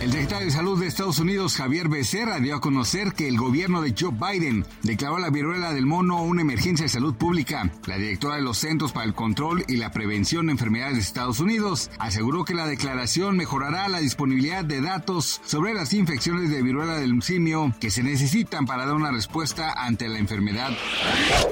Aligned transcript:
El 0.00 0.12
secretario 0.12 0.46
de 0.46 0.52
Salud 0.52 0.80
de 0.80 0.86
Estados 0.86 1.18
Unidos, 1.18 1.56
Javier 1.56 1.90
Becerra, 1.90 2.40
dio 2.40 2.56
a 2.56 2.60
conocer 2.62 3.12
que 3.12 3.28
el 3.28 3.36
gobierno 3.36 3.82
de 3.82 3.94
Joe 3.98 4.10
Biden 4.10 4.64
declaró 4.82 5.18
la 5.18 5.28
viruela 5.28 5.74
del 5.74 5.84
mono 5.84 6.22
una 6.22 6.40
emergencia 6.40 6.84
de 6.84 6.88
salud 6.88 7.14
pública. 7.14 7.70
La 7.84 7.98
directora 7.98 8.36
de 8.36 8.40
los 8.40 8.56
Centros 8.56 8.92
para 8.92 9.04
el 9.04 9.12
Control 9.12 9.62
y 9.68 9.76
la 9.76 9.92
Prevención 9.92 10.46
de 10.46 10.52
Enfermedades 10.52 10.94
de 10.94 11.02
Estados 11.02 11.38
Unidos 11.38 11.90
aseguró 11.98 12.46
que 12.46 12.54
la 12.54 12.66
declaración 12.66 13.36
mejorará 13.36 13.88
la 13.88 13.98
disponibilidad 13.98 14.64
de 14.64 14.80
datos 14.80 15.42
sobre 15.44 15.74
las 15.74 15.92
infecciones 15.92 16.48
de 16.48 16.62
viruela 16.62 16.94
del 16.94 17.22
simio 17.22 17.74
que 17.78 17.90
se 17.90 18.02
necesitan 18.02 18.64
para 18.64 18.86
dar 18.86 18.94
una 18.94 19.12
respuesta 19.12 19.74
ante 19.74 20.08
la 20.08 20.18
enfermedad. 20.18 20.70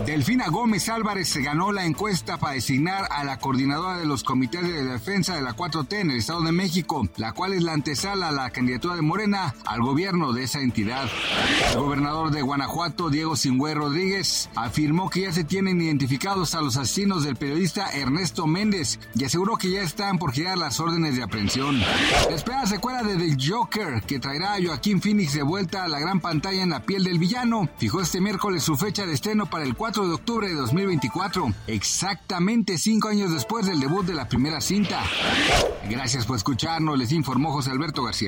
Delfina 0.06 0.48
Gómez 0.48 0.88
Álvarez 0.88 1.28
se 1.28 1.42
ganó 1.42 1.70
la 1.70 1.84
encuesta 1.84 2.38
para 2.38 2.54
designar 2.54 3.08
a 3.10 3.24
la 3.24 3.38
coordinadora 3.38 3.98
de 3.98 4.06
los 4.06 4.24
comités 4.24 4.62
de 4.62 4.84
defensa 4.84 5.34
de 5.34 5.42
la 5.42 5.54
4T 5.54 6.00
en 6.00 6.12
el 6.12 6.16
Estado 6.16 6.40
de 6.40 6.52
México, 6.52 7.06
la 7.18 7.32
cual 7.32 7.52
es 7.52 7.62
la 7.62 7.74
antesala 7.74 8.28
a 8.28 8.37
la 8.42 8.50
candidatura 8.50 8.94
de 8.94 9.02
Morena 9.02 9.54
al 9.66 9.80
gobierno 9.82 10.32
de 10.32 10.44
esa 10.44 10.60
entidad. 10.60 11.08
El 11.72 11.80
gobernador 11.80 12.30
de 12.30 12.42
Guanajuato, 12.42 13.10
Diego 13.10 13.36
Singüe 13.36 13.74
Rodríguez, 13.74 14.48
afirmó 14.54 15.10
que 15.10 15.22
ya 15.22 15.32
se 15.32 15.44
tienen 15.44 15.80
identificados 15.80 16.54
a 16.54 16.60
los 16.60 16.76
asesinos 16.76 17.24
del 17.24 17.36
periodista 17.36 17.90
Ernesto 17.90 18.46
Méndez 18.46 19.00
y 19.14 19.24
aseguró 19.24 19.56
que 19.56 19.70
ya 19.70 19.82
están 19.82 20.18
por 20.18 20.32
girar 20.32 20.56
las 20.56 20.78
órdenes 20.78 21.16
de 21.16 21.22
aprehensión. 21.24 21.80
La 21.80 22.34
esperada 22.34 22.66
secuela 22.66 23.02
de 23.02 23.16
The 23.16 23.36
Joker, 23.48 24.02
que 24.02 24.20
traerá 24.20 24.54
a 24.54 24.62
Joaquín 24.62 25.02
Phoenix 25.02 25.34
de 25.34 25.42
vuelta 25.42 25.84
a 25.84 25.88
la 25.88 25.98
gran 25.98 26.20
pantalla 26.20 26.62
en 26.62 26.70
la 26.70 26.84
piel 26.84 27.04
del 27.04 27.18
villano, 27.18 27.68
fijó 27.78 28.00
este 28.00 28.20
miércoles 28.20 28.62
su 28.62 28.76
fecha 28.76 29.04
de 29.04 29.14
estreno 29.14 29.46
para 29.46 29.64
el 29.64 29.74
4 29.74 30.06
de 30.06 30.14
octubre 30.14 30.48
de 30.48 30.54
2024, 30.54 31.52
exactamente 31.66 32.78
cinco 32.78 33.08
años 33.08 33.32
después 33.32 33.66
del 33.66 33.80
debut 33.80 34.06
de 34.06 34.14
la 34.14 34.28
primera 34.28 34.60
cinta. 34.60 35.02
Gracias 35.90 36.26
por 36.26 36.36
escucharnos, 36.36 36.98
les 36.98 37.12
informó 37.12 37.52
José 37.52 37.70
Alberto 37.70 38.02
García. 38.04 38.27